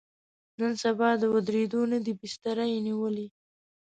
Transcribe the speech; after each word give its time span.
نن 0.59 0.71
سبا 0.83 1.09
د 1.21 1.23
ودرېدو 1.33 1.81
نه 1.91 1.99
دی، 2.05 2.13
بستره 2.19 2.63
یې 2.71 2.79
نیولې. 2.87 3.27